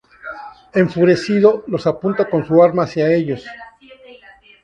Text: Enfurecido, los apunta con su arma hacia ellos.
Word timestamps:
Enfurecido, 0.73 1.63
los 1.67 1.85
apunta 1.85 2.27
con 2.27 2.43
su 2.43 2.63
arma 2.63 2.85
hacia 2.85 3.13
ellos. 3.13 3.45